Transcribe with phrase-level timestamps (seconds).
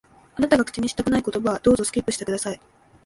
[0.35, 2.59] あなたが口にしたくない言葉は、どうぞ、スキップして下さい。